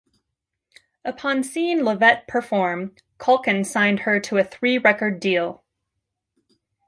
[1.05, 5.63] Upon seeing LaVette perform, Kaulkin signed her to a three-record deal.